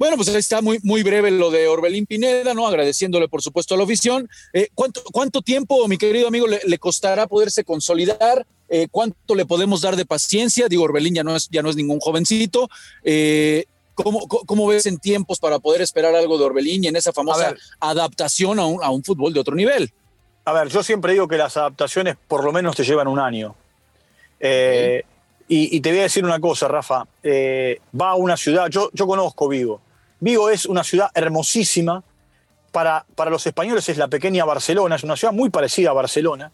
Bueno, 0.00 0.16
pues 0.16 0.30
ahí 0.30 0.36
está 0.36 0.62
muy, 0.62 0.78
muy 0.82 1.02
breve 1.02 1.30
lo 1.30 1.50
de 1.50 1.68
Orbelín 1.68 2.06
Pineda, 2.06 2.54
¿no? 2.54 2.66
Agradeciéndole, 2.66 3.28
por 3.28 3.42
supuesto, 3.42 3.74
a 3.74 3.76
la 3.76 3.84
afición. 3.84 4.30
Eh, 4.54 4.70
¿cuánto, 4.74 5.02
¿Cuánto 5.12 5.42
tiempo, 5.42 5.86
mi 5.88 5.98
querido 5.98 6.26
amigo, 6.26 6.46
le, 6.46 6.78
costará 6.78 7.26
poderse 7.26 7.64
consolidar? 7.64 8.46
Eh, 8.70 8.88
¿Cuánto 8.90 9.34
le 9.34 9.44
podemos 9.44 9.82
dar 9.82 9.96
de 9.96 10.06
paciencia? 10.06 10.68
Digo, 10.68 10.84
Orbelín 10.84 11.16
ya 11.16 11.22
no 11.22 11.36
es, 11.36 11.50
ya 11.50 11.60
no 11.60 11.68
es 11.68 11.76
ningún 11.76 12.00
jovencito. 12.00 12.70
Eh, 13.04 13.66
¿cómo, 13.92 14.66
ves 14.68 14.86
en 14.86 14.96
tiempos 14.96 15.38
para 15.38 15.58
poder 15.58 15.82
esperar 15.82 16.14
algo 16.14 16.38
de 16.38 16.44
Orbelín 16.44 16.82
y 16.82 16.86
en 16.86 16.96
esa 16.96 17.12
famosa 17.12 17.54
adaptación 17.78 18.58
a 18.58 18.64
un, 18.64 18.82
a 18.82 18.88
un 18.88 19.04
fútbol 19.04 19.34
de 19.34 19.40
otro 19.40 19.54
nivel? 19.54 19.92
A 20.46 20.54
ver, 20.54 20.68
yo 20.68 20.82
siempre 20.82 21.12
digo 21.12 21.28
que 21.28 21.36
las 21.36 21.58
adaptaciones 21.58 22.16
por 22.26 22.42
lo 22.42 22.52
menos 22.52 22.74
te 22.74 22.84
llevan 22.84 23.06
un 23.06 23.18
año. 23.18 23.54
y, 24.40 25.80
te 25.80 25.90
voy 25.90 25.98
a 25.98 26.04
decir 26.04 26.24
una 26.24 26.40
cosa, 26.40 26.68
Rafa. 26.68 27.04
va 27.22 28.10
a 28.12 28.14
una 28.14 28.38
ciudad, 28.38 28.70
yo, 28.70 28.88
yo 28.94 29.06
conozco 29.06 29.46
Vigo. 29.46 29.82
Vigo 30.20 30.50
es 30.50 30.66
una 30.66 30.84
ciudad 30.84 31.10
hermosísima. 31.14 32.04
Para, 32.70 33.04
para, 33.16 33.30
los 33.32 33.44
españoles 33.44 33.88
es 33.88 33.96
la 33.96 34.06
pequeña 34.06 34.44
Barcelona, 34.44 34.94
es 34.94 35.02
una 35.02 35.16
ciudad 35.16 35.34
muy 35.34 35.50
parecida 35.50 35.90
a 35.90 35.92
Barcelona. 35.92 36.52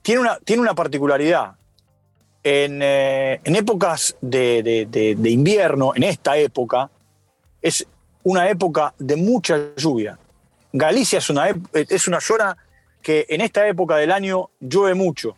Tiene 0.00 0.22
una, 0.22 0.38
tiene 0.38 0.62
una 0.62 0.74
particularidad. 0.74 1.52
En, 2.42 2.80
eh, 2.82 3.40
épocas 3.44 4.16
de, 4.22 5.20
invierno, 5.24 5.92
en 5.94 6.04
esta 6.04 6.38
época, 6.38 6.88
es 7.60 7.86
una 8.22 8.48
época 8.48 8.94
de 8.98 9.16
mucha 9.16 9.74
lluvia. 9.76 10.18
Galicia 10.72 11.18
es 11.18 11.28
una, 11.28 11.48
es 11.74 12.08
una 12.08 12.20
zona 12.22 12.56
que 13.02 13.26
en 13.28 13.42
esta 13.42 13.68
época 13.68 13.96
del 13.96 14.12
año 14.12 14.48
llueve 14.60 14.94
mucho. 14.94 15.36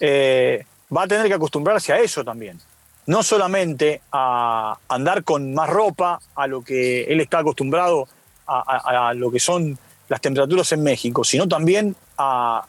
Eh, 0.00 0.64
va 0.94 1.04
a 1.04 1.06
tener 1.06 1.28
que 1.28 1.34
acostumbrarse 1.34 1.92
a 1.92 2.00
eso 2.00 2.24
también 2.24 2.58
no 3.06 3.22
solamente 3.22 4.00
a 4.12 4.76
andar 4.88 5.24
con 5.24 5.54
más 5.54 5.68
ropa, 5.68 6.20
a 6.34 6.46
lo 6.46 6.62
que 6.62 7.04
él 7.04 7.20
está 7.20 7.38
acostumbrado, 7.38 8.08
a, 8.46 9.14
lo 9.14 9.30
que 9.30 9.40
son 9.40 9.78
las 10.08 10.20
temperaturas 10.20 10.70
en 10.72 10.82
México, 10.82 11.24
sino 11.24 11.48
también 11.48 11.96
a, 12.18 12.64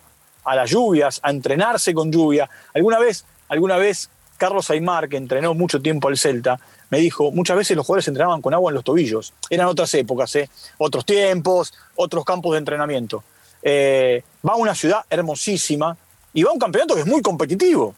las 0.45 0.69
lluvias, 0.69 1.19
a 1.23 1.29
entrenarse 1.29 1.93
con 1.93 2.11
lluvia. 2.11 2.49
Alguna 2.73 2.99
vez, 2.99 3.25
alguna 3.49 3.77
vez 3.77 4.09
Carlos 4.37 4.69
Aymar, 4.69 5.09
que 5.09 5.17
entrenó 5.17 5.53
mucho 5.53 5.81
tiempo 5.81 6.07
al 6.07 6.17
Celta, 6.17 6.59
me 6.89 6.99
dijo, 6.99 7.31
muchas 7.31 7.57
veces 7.57 7.75
los 7.75 7.85
jugadores 7.85 8.07
entrenaban 8.07 8.41
con 8.41 8.53
agua 8.53 8.71
en 8.71 8.75
los 8.75 8.83
tobillos. 8.83 9.33
Eran 9.49 9.67
otras 9.67 9.93
épocas, 9.95 10.35
¿eh? 10.35 10.49
otros 10.77 11.05
tiempos, 11.05 11.73
otros 11.95 12.23
campos 12.23 12.53
de 12.53 12.59
entrenamiento. 12.59 13.23
Eh, 13.61 14.23
va 14.47 14.53
a 14.53 14.57
una 14.57 14.75
ciudad 14.75 15.01
hermosísima 15.09 15.95
y 16.33 16.43
va 16.43 16.51
a 16.51 16.53
un 16.53 16.59
campeonato 16.59 16.95
que 16.95 17.01
es 17.01 17.07
muy 17.07 17.21
competitivo, 17.21 17.95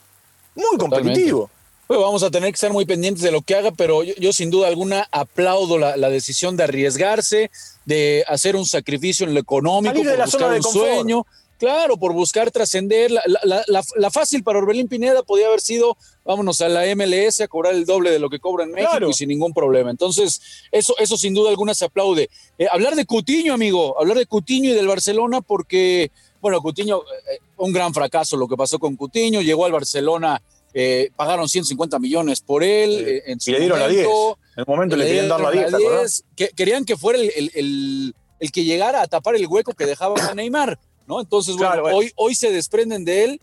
muy 0.56 0.78
competitivo 0.78 1.50
vamos 1.88 2.24
a 2.24 2.32
tener 2.32 2.50
que 2.50 2.56
estar 2.56 2.72
muy 2.74 2.86
pendientes 2.86 3.24
de 3.24 3.32
lo 3.32 3.42
que 3.42 3.56
haga, 3.56 3.72
pero 3.72 4.04
yo, 4.04 4.34
sin 4.34 4.50
duda 4.50 4.68
alguna 4.68 5.08
aplaudo 5.12 5.78
la, 5.78 6.10
decisión 6.10 6.58
de 6.58 6.64
arriesgarse, 6.64 7.52
de 7.86 8.24
hacer 8.28 8.56
un 8.56 8.66
sacrificio 8.66 9.26
en 9.26 9.34
lo 9.34 9.40
económico, 9.40 10.04
de 10.04 10.18
buscar 10.18 10.54
un 10.54 10.64
sueño. 10.64 11.26
Claro, 11.58 11.96
por 11.96 12.12
buscar 12.12 12.52
trascender. 12.52 13.12
La, 13.12 14.12
fácil 14.12 14.44
para 14.44 14.60
Orbelín 14.60 14.90
Pineda 14.90 15.24
podía 15.24 15.48
haber 15.48 15.62
sido, 15.62 15.98
vámonos 16.26 16.60
a 16.62 16.68
la 16.68 16.84
MLS 16.96 17.40
a 17.42 17.48
cobrar 17.48 17.74
el 17.74 17.86
doble 17.86 18.12
de 18.12 18.20
lo 18.20 18.30
que 18.30 18.40
cobra 18.40 18.66
en 18.66 18.72
México 18.72 19.10
y 19.10 19.14
sin 19.14 19.30
ningún 19.30 19.54
problema. 19.54 19.90
Entonces, 19.90 20.42
eso, 20.72 20.96
eso 21.00 21.18
sin 21.18 21.34
duda 21.34 21.50
alguna 21.50 21.74
se 21.74 21.86
aplaude. 21.86 22.30
Eh, 22.58 22.68
hablar 22.70 22.96
de 22.96 23.06
Cutiño, 23.06 23.54
amigo, 23.54 23.98
hablar 24.00 24.18
de 24.18 24.26
Cutiño 24.26 24.72
y 24.72 24.74
del 24.74 24.88
Barcelona, 24.88 25.40
porque, 25.40 26.12
bueno, 26.42 26.62
Cutiño, 26.62 26.98
eh, 26.98 27.40
un 27.58 27.72
gran 27.72 27.94
fracaso 27.94 28.36
lo 28.36 28.50
que 28.50 28.58
pasó 28.58 28.78
con 28.78 28.98
Cutiño, 28.98 29.42
llegó 29.42 29.66
al 29.66 29.72
Barcelona. 29.72 30.42
Eh, 30.78 31.10
pagaron 31.16 31.48
150 31.48 32.00
millones 32.00 32.42
por 32.42 32.62
él. 32.62 33.22
en 33.26 33.40
y 33.44 33.52
le 33.52 33.60
dieron 33.62 33.80
la 33.80 33.88
10. 33.88 34.06
En 34.06 34.10
el 34.58 34.66
momento 34.68 34.98
le, 34.98 35.06
querían 35.06 35.30
dar 35.30 35.40
la 35.40 35.52
10. 35.52 36.26
querían 36.54 36.84
que 36.84 36.98
fuera 36.98 37.18
el, 37.18 38.14
el, 38.40 38.52
que 38.52 38.66
llegara 38.66 39.02
a 39.02 39.08
tapar 39.08 39.38
el 39.38 39.48
hueco 39.48 39.72
que 39.72 39.86
dejaba 39.86 40.16
a 40.30 40.36
Neymar. 40.36 40.78
¿no? 41.08 41.22
Entonces, 41.22 41.56
bueno, 41.56 41.84
Hoy, 41.84 42.12
hoy 42.18 42.36
se 42.36 42.52
desprenden 42.52 43.06
de 43.06 43.24
él. 43.24 43.42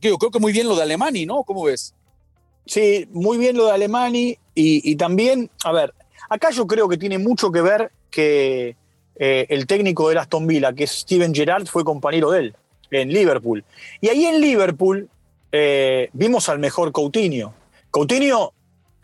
Yo 0.00 0.18
creo 0.18 0.32
que 0.32 0.40
muy 0.40 0.52
bien 0.52 0.68
lo 0.68 0.74
de 0.74 0.82
Alemani, 0.82 1.26
¿no? 1.26 1.44
¿Cómo 1.44 1.62
ves? 1.62 1.94
Sí, 2.66 3.06
muy 3.12 3.38
bien 3.38 3.56
lo 3.56 3.66
de 3.66 3.72
Alemani 3.72 4.36
y, 4.54 4.96
también, 4.96 5.48
a 5.64 5.72
ver, 5.72 5.94
acá 6.28 6.50
yo 6.50 6.66
creo 6.66 6.88
que 6.88 6.96
tiene 6.96 7.18
mucho 7.18 7.50
que 7.52 7.60
ver 7.60 7.92
que 8.10 8.76
eh, 9.16 9.46
el 9.48 9.66
técnico 9.66 10.08
de 10.08 10.18
Aston 10.18 10.46
Villa, 10.46 10.72
que 10.72 10.84
es 10.84 10.90
Steven 10.90 11.34
Gerrard, 11.34 11.66
fue 11.66 11.84
compañero 11.84 12.30
de 12.30 12.38
él 12.40 12.56
en 12.90 13.12
Liverpool. 13.12 13.64
Y 14.00 14.08
ahí 14.08 14.26
en 14.26 14.40
Liverpool 14.40 15.08
eh, 15.52 16.08
vimos 16.12 16.48
al 16.48 16.58
mejor 16.58 16.90
Coutinho. 16.92 17.54
Coutinho 17.90 18.52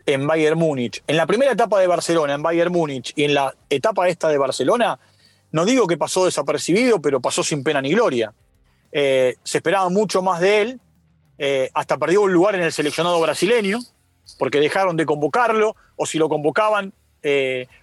en 0.05 0.25
Bayern 0.25 0.57
Múnich. 0.57 1.03
En 1.07 1.15
la 1.15 1.27
primera 1.27 1.51
etapa 1.51 1.79
de 1.79 1.87
Barcelona, 1.87 2.33
en 2.33 2.41
Bayern 2.41 2.71
Múnich, 2.71 3.13
y 3.15 3.23
en 3.23 3.35
la 3.35 3.53
etapa 3.69 4.09
esta 4.09 4.27
de 4.29 4.37
Barcelona, 4.37 4.99
no 5.51 5.65
digo 5.65 5.87
que 5.87 5.97
pasó 5.97 6.25
desapercibido, 6.25 7.01
pero 7.01 7.21
pasó 7.21 7.43
sin 7.43 7.63
pena 7.63 7.81
ni 7.81 7.91
gloria. 7.91 8.33
Eh, 8.91 9.35
se 9.43 9.59
esperaba 9.59 9.89
mucho 9.89 10.21
más 10.21 10.41
de 10.41 10.61
él, 10.61 10.79
eh, 11.37 11.69
hasta 11.73 11.97
perdió 11.97 12.23
un 12.23 12.33
lugar 12.33 12.55
en 12.55 12.63
el 12.63 12.71
seleccionado 12.71 13.21
brasileño, 13.21 13.79
porque 14.37 14.59
dejaron 14.59 14.97
de 14.97 15.05
convocarlo, 15.05 15.75
o 15.95 16.05
si 16.05 16.17
lo 16.17 16.27
convocaban, 16.27 16.93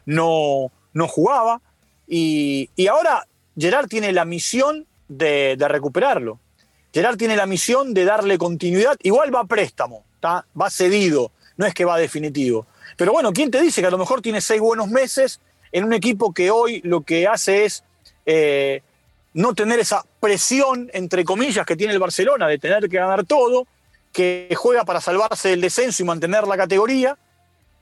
no, 0.06 0.73
no 0.92 1.08
jugaba. 1.08 1.61
Y, 2.06 2.70
ahora 2.88 3.26
Gerard 3.56 3.88
tiene 3.88 4.12
la 4.12 4.25
misión 4.25 4.87
de, 5.08 5.56
recuperarlo. 5.58 6.40
Gerard 6.97 7.19
tiene 7.19 7.37
la 7.37 7.45
misión 7.45 7.93
de 7.93 8.07
darle 8.07 8.38
continuidad. 8.38 8.97
Igual 9.03 9.35
va 9.35 9.41
a 9.41 9.45
préstamo, 9.45 10.07
va 10.25 10.71
cedido, 10.71 11.31
no 11.59 11.67
es 11.67 11.75
que 11.75 11.85
va 11.85 11.99
definitivo. 11.99 12.67
Pero 12.97 13.12
bueno, 13.12 13.35
¿quién 13.35 13.50
te 13.50 13.61
dice 13.61 13.83
que 13.83 13.88
a 13.88 13.91
lo 13.91 13.99
mejor 13.99 14.23
tiene 14.23 14.41
seis 14.41 14.62
buenos 14.62 14.88
meses 14.88 15.38
en 15.73 15.85
un 15.85 15.93
equipo 15.93 16.33
que 16.33 16.50
hoy 16.50 16.81
lo 16.85 17.03
que 17.03 17.26
hace 17.26 17.67
es 17.67 17.85
eh, 18.25 18.81
no 19.35 19.55
tener 19.55 19.79
esa 19.79 20.07
presión, 20.21 20.88
entre 20.95 21.23
comillas, 21.23 21.67
que 21.67 21.76
tiene 21.76 21.93
el 21.93 21.99
Barcelona 21.99 22.49
de 22.49 22.59
tener 22.59 22.88
que 22.88 22.97
ganar 22.97 23.26
todo, 23.26 23.67
que 24.11 24.55
juega 24.57 24.87
para 24.87 25.03
salvarse 25.03 25.50
del 25.50 25.61
descenso 25.61 26.03
y 26.03 26.07
mantener 26.07 26.47
la 26.47 26.57
categoría, 26.57 27.19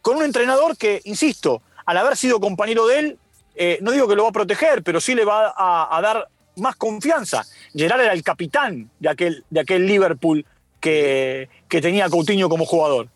con 0.02 0.16
un 0.16 0.24
entrenador 0.24 0.76
que, 0.76 1.02
insisto, 1.04 1.62
al 1.86 1.98
haber 1.98 2.16
sido 2.16 2.40
compañero 2.40 2.88
de 2.88 2.98
él, 2.98 3.18
eh, 3.54 3.78
no 3.80 3.92
digo 3.92 4.08
que 4.08 4.16
lo 4.16 4.24
va 4.24 4.30
a 4.30 4.32
proteger, 4.32 4.82
pero 4.82 5.00
sí 5.00 5.14
le 5.14 5.24
va 5.24 5.54
a, 5.56 6.00
dar 6.02 6.26
más 6.56 6.76
confianza. 6.76 7.44
Gerard 7.74 8.02
era 8.02 8.12
el 8.12 8.22
capitán 8.22 8.90
de 8.98 9.08
aquel, 9.08 9.44
de 9.50 9.60
aquel 9.60 9.86
Liverpool 9.86 10.44
que, 10.80 11.48
que 11.68 11.80
tenía 11.80 12.08
Coutinho 12.08 12.48
como 12.48 12.66
jugador. 12.66 13.08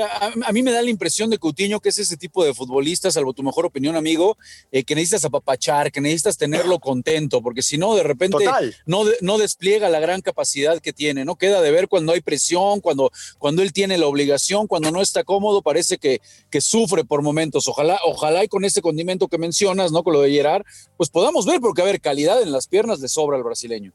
A, 0.00 0.52
mí 0.52 0.62
me 0.62 0.72
da 0.72 0.80
la 0.80 0.88
impresión 0.88 1.28
de 1.28 1.38
Coutinho 1.38 1.78
que 1.80 1.90
es 1.90 1.98
ese 1.98 2.16
tipo 2.16 2.44
de 2.44 2.54
futbolista, 2.54 3.10
salvo 3.10 3.34
tu 3.34 3.42
mejor 3.42 3.66
opinión, 3.66 3.94
amigo, 3.94 4.38
eh, 4.70 4.84
que 4.84 4.94
necesitas 4.94 5.26
apapachar, 5.26 5.92
que 5.92 6.00
necesitas 6.00 6.38
tenerlo 6.38 6.78
contento, 6.80 7.42
porque 7.42 7.62
si 7.62 7.76
no, 7.76 7.94
de 7.94 8.02
repente 8.02 8.44
no, 8.86 9.04
no 9.20 9.38
despliega 9.38 9.90
la 9.90 10.00
gran 10.00 10.22
capacidad 10.22 10.80
que 10.80 10.94
tiene, 10.94 11.26
¿no? 11.26 11.36
Queda 11.36 11.60
de 11.60 11.70
ver 11.70 11.88
cuando 11.88 12.12
hay 12.12 12.22
presión, 12.22 12.80
cuando, 12.80 13.10
cuando 13.38 13.62
él 13.62 13.72
tiene 13.72 13.98
la 13.98 14.06
obligación, 14.06 14.66
cuando 14.66 14.90
no 14.90 15.02
está 15.02 15.24
cómodo, 15.24 15.60
parece 15.60 15.98
que, 15.98 16.22
que 16.50 16.60
sufre 16.60 17.04
por 17.04 17.20
momentos. 17.20 17.68
Ojalá, 17.68 18.00
ojalá 18.06 18.44
y 18.44 18.48
con 18.48 18.64
ese 18.64 18.80
condimento 18.80 19.28
que 19.28 19.36
mencionas, 19.36 19.92
¿no? 19.92 20.02
Con 20.02 20.14
lo 20.14 20.22
de 20.22 20.30
Gerard, 20.30 20.62
pues 20.96 21.10
podamos 21.10 21.44
ver, 21.44 21.60
porque 21.60 21.82
a 21.82 21.84
ver, 21.84 22.00
calidad 22.00 22.40
en 22.40 22.52
las 22.52 22.66
piernas 22.66 23.00
le 23.00 23.08
sobra 23.08 23.36
al 23.36 23.42
brasileño. 23.42 23.92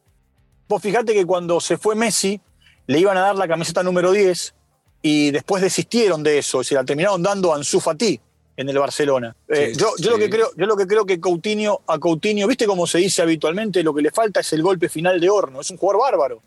Vos 0.67 0.81
fíjate 0.81 1.13
que 1.13 1.25
cuando 1.25 1.59
se 1.59 1.77
fue 1.77 1.95
Messi, 1.95 2.39
le 2.85 2.99
iban 2.99 3.17
a 3.17 3.21
dar 3.21 3.35
la 3.35 3.47
camiseta 3.47 3.83
número 3.83 4.11
10 4.11 4.53
y 5.01 5.31
después 5.31 5.61
desistieron 5.61 6.23
de 6.23 6.39
eso, 6.39 6.63
se 6.63 6.75
la 6.75 6.83
terminaron 6.83 7.21
dando 7.21 7.53
a 7.53 7.57
Ansu 7.57 7.79
Fati 7.79 8.19
en 8.55 8.69
el 8.69 8.79
Barcelona. 8.79 9.35
Eh, 9.47 9.73
yo, 9.77 9.91
yo, 9.99 10.11
lo 10.11 10.17
que 10.17 10.29
creo, 10.29 10.49
yo 10.55 10.65
lo 10.65 10.75
que 10.75 10.87
creo 10.87 11.05
que 11.05 11.19
Coutinho, 11.19 11.81
a 11.85 11.99
Coutinho, 11.99 12.47
viste 12.47 12.65
cómo 12.65 12.87
se 12.87 12.97
dice 12.97 13.21
habitualmente, 13.21 13.83
lo 13.83 13.93
que 13.93 14.01
le 14.01 14.11
falta 14.11 14.39
es 14.39 14.51
el 14.53 14.63
golpe 14.63 14.89
final 14.89 15.19
de 15.19 15.29
horno, 15.29 15.61
es 15.61 15.69
un 15.69 15.77
jugador 15.77 16.01
bárbaro, 16.01 16.41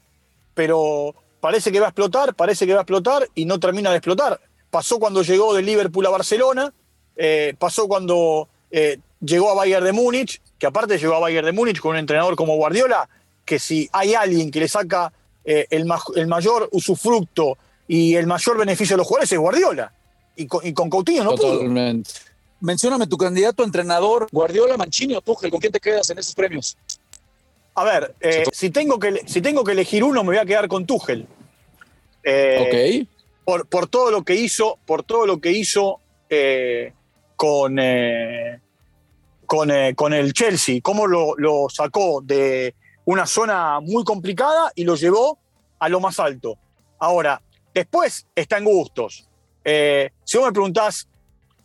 pero 0.52 1.14
parece 1.40 1.70
que 1.70 1.78
va 1.78 1.86
a 1.86 1.90
explotar, 1.90 2.34
parece 2.34 2.66
que 2.66 2.72
va 2.72 2.80
a 2.80 2.82
explotar 2.82 3.28
y 3.34 3.44
no 3.44 3.60
termina 3.60 3.90
de 3.90 3.96
explotar. 3.96 4.40
Pasó 4.70 4.98
cuando 4.98 5.22
llegó 5.22 5.54
de 5.54 5.62
Liverpool 5.62 6.04
a 6.06 6.10
Barcelona, 6.10 6.72
eh, 7.16 7.54
pasó 7.58 7.86
cuando 7.86 8.48
eh, 8.72 8.98
llegó 9.20 9.50
a 9.50 9.54
Bayern 9.54 9.84
de 9.84 9.92
Múnich, 9.92 10.42
que 10.58 10.66
aparte 10.66 10.98
llegó 10.98 11.14
a 11.14 11.20
Bayern 11.20 11.46
de 11.46 11.52
Múnich 11.52 11.80
con 11.80 11.92
un 11.92 11.98
entrenador 11.98 12.34
como 12.34 12.56
Guardiola, 12.56 13.08
que 13.44 13.60
si 13.60 13.88
hay 13.92 14.14
alguien 14.14 14.50
que 14.50 14.60
le 14.60 14.68
saca 14.68 15.12
el, 15.44 15.90
el 16.16 16.26
mayor 16.28 16.68
usufructo 16.70 17.56
y 17.92 18.14
el 18.14 18.28
mayor 18.28 18.56
beneficio 18.56 18.94
de 18.94 18.98
los 18.98 19.06
jugadores 19.08 19.32
es 19.32 19.38
Guardiola. 19.40 19.92
Y 20.36 20.46
con, 20.46 20.64
y 20.64 20.72
con 20.72 20.88
Coutinho 20.88 21.24
no 21.24 21.34
Totalmente. 21.34 22.08
Mencióname 22.60 23.08
tu 23.08 23.18
candidato 23.18 23.64
a 23.64 23.66
entrenador, 23.66 24.28
Guardiola, 24.30 24.76
Mancini 24.76 25.16
o 25.16 25.20
Tuchel, 25.20 25.50
¿con 25.50 25.58
quién 25.58 25.72
te 25.72 25.80
quedas 25.80 26.08
en 26.10 26.18
esos 26.18 26.32
premios? 26.36 26.76
A 27.74 27.82
ver, 27.82 28.14
eh, 28.20 28.44
si, 28.52 28.70
tengo 28.70 28.96
que, 29.00 29.24
si 29.26 29.40
tengo 29.40 29.64
que 29.64 29.72
elegir 29.72 30.04
uno, 30.04 30.22
me 30.22 30.28
voy 30.28 30.36
a 30.36 30.44
quedar 30.44 30.68
con 30.68 30.86
Tuchel. 30.86 31.26
Eh, 32.22 33.08
ok. 33.08 33.44
Por, 33.44 33.66
por, 33.66 33.88
todo 33.88 34.12
lo 34.12 34.22
que 34.22 34.36
hizo, 34.36 34.78
por 34.86 35.02
todo 35.02 35.26
lo 35.26 35.40
que 35.40 35.50
hizo 35.50 35.98
eh, 36.28 36.92
con, 37.34 37.76
con, 39.46 39.70
con, 39.96 40.12
el 40.12 40.32
Chelsea, 40.32 40.78
cómo 40.80 41.08
lo, 41.08 41.34
lo 41.38 41.66
sacó 41.68 42.20
de 42.22 42.72
una 43.04 43.26
zona 43.26 43.80
muy 43.80 44.04
complicada 44.04 44.70
y 44.76 44.84
lo 44.84 44.94
llevó 44.94 45.38
a 45.80 45.88
lo 45.88 45.98
más 45.98 46.20
alto. 46.20 46.56
Ahora, 47.00 47.42
Después 47.74 48.26
está 48.34 48.58
en 48.58 48.64
gustos. 48.64 49.28
Eh, 49.64 50.10
si 50.24 50.38
vos 50.38 50.46
me 50.46 50.52
preguntás 50.52 51.08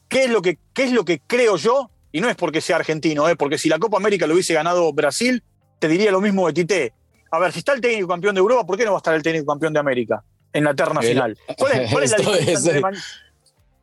qué 0.08 0.26
es, 0.26 0.30
lo 0.30 0.42
que, 0.42 0.60
qué 0.74 0.86
es 0.86 0.92
lo 0.92 1.06
que 1.06 1.20
creo 1.26 1.58
yo, 1.58 1.90
y 2.12 2.22
no 2.22 2.30
es 2.30 2.36
porque 2.36 2.62
sea 2.62 2.78
argentino, 2.78 3.28
eh, 3.28 3.36
porque 3.36 3.58
si 3.58 3.70
la 3.70 3.80
Copa 3.80 3.98
América 3.98 4.28
lo 4.28 4.34
hubiese 4.34 4.54
ganado 4.54 4.92
Brasil, 4.94 5.44
te 5.80 5.88
diría 5.88 6.12
lo 6.12 6.22
mismo 6.22 6.48
de 6.48 6.54
Tite. 6.54 6.94
A 7.32 7.40
ver, 7.40 7.52
si 7.52 7.60
está 7.60 7.74
el 7.74 7.82
técnico 7.82 8.08
campeón 8.08 8.36
de 8.36 8.40
Europa, 8.40 8.66
¿por 8.66 8.78
qué 8.78 8.86
no 8.86 8.92
va 8.92 8.98
a 8.98 9.00
estar 9.00 9.14
el 9.14 9.24
técnico 9.24 9.46
campeón 9.48 9.74
de 9.74 9.80
América 9.80 10.24
en 10.54 10.64
la 10.64 10.74
terna 10.74 11.02
final? 11.02 11.38
¿Cuál 11.58 12.04
es, 12.04 12.12
la 12.12 12.18
diferencia 12.18 12.82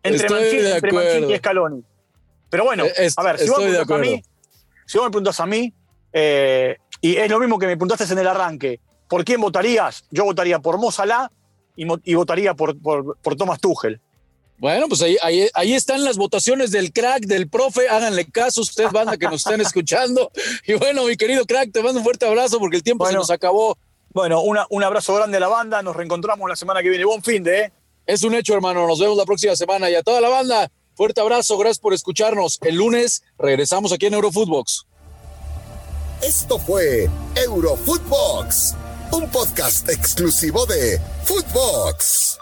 entre, 0.02 0.28
Mancini, 0.30 1.32
y 1.32 1.36
Scaloni? 1.36 1.84
Pero 2.48 2.64
bueno, 2.64 2.84
a 3.16 3.22
ver, 3.22 3.38
si 3.38 3.48
vos, 3.48 3.58
me 3.64 3.94
a 3.94 3.98
mí, 3.98 4.22
si 4.86 4.98
vos 4.98 5.06
me 5.06 5.10
preguntás 5.10 5.40
a 5.40 5.46
mí, 5.46 5.72
eh, 6.12 6.76
y 7.00 7.16
es 7.16 7.30
lo 7.30 7.38
mismo 7.38 7.58
que 7.58 7.66
me 7.66 7.76
preguntaste 7.76 8.12
en 8.12 8.18
el 8.18 8.26
arranque, 8.26 8.80
¿por 9.08 9.24
quién 9.24 9.40
votarías? 9.40 10.04
Yo 10.10 10.24
votaría 10.24 10.58
por 10.58 10.78
Mo 10.78 10.90
y, 11.76 12.14
votaría 12.14 12.54
por, 12.54 12.78
por, 12.80 13.36
Thomas 13.36 13.60
Tuchel. 13.60 14.00
Bueno, 14.58 14.86
pues 14.88 15.02
ahí, 15.02 15.16
ahí, 15.54 15.74
están 15.74 16.04
las 16.04 16.16
votaciones 16.16 16.70
del 16.70 16.92
crack, 16.92 17.24
del 17.24 17.48
profe. 17.48 17.88
Háganle 17.88 18.26
caso, 18.26 18.60
ustedes, 18.60 18.92
banda, 18.92 19.16
que 19.16 19.26
nos 19.26 19.44
están 19.44 19.60
escuchando. 19.60 20.30
Y 20.66 20.74
bueno, 20.74 21.04
mi 21.04 21.16
querido 21.16 21.44
crack, 21.46 21.72
te 21.72 21.82
mando 21.82 21.98
un 21.98 22.04
fuerte 22.04 22.26
abrazo 22.26 22.58
porque 22.60 22.76
el 22.76 22.82
tiempo 22.82 23.06
se 23.06 23.14
nos 23.14 23.30
acabó. 23.30 23.76
Bueno, 24.10 24.42
una, 24.42 24.66
un 24.70 24.84
abrazo 24.84 25.14
grande 25.14 25.38
a 25.38 25.40
la 25.40 25.48
banda. 25.48 25.82
Nos 25.82 25.96
reencontramos 25.96 26.48
la 26.48 26.54
semana 26.54 26.82
que 26.82 26.90
viene. 26.90 27.04
Buen 27.04 27.22
fin 27.22 27.42
de, 27.42 27.60
¿eh? 27.60 27.72
Es 28.06 28.22
un 28.22 28.34
hecho, 28.34 28.54
hermano. 28.54 28.86
Nos 28.86 29.00
vemos 29.00 29.16
la 29.16 29.24
próxima 29.24 29.56
semana. 29.56 29.90
Y 29.90 29.94
a 29.94 30.02
toda 30.02 30.20
la 30.20 30.28
banda, 30.28 30.70
fuerte 30.94 31.20
abrazo. 31.20 31.58
Gracias 31.58 31.78
por 31.78 31.94
escucharnos. 31.94 32.58
El 32.62 32.76
lunes 32.76 33.24
regresamos 33.38 33.92
aquí 33.92 34.06
en 34.06 34.14
Eurofootbox. 34.14 34.86
Esto 36.22 36.58
fue 36.58 37.10
Eurofootbox 37.34 38.76
un 39.12 39.28
podcast 39.28 39.88
exclusivo 39.88 40.66
de 40.66 41.00
Footbox. 41.24 42.41